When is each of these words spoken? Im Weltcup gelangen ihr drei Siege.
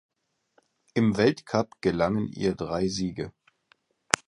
Im 0.95 1.15
Weltcup 1.15 1.79
gelangen 1.79 2.31
ihr 2.31 2.55
drei 2.55 2.87
Siege. 2.87 3.31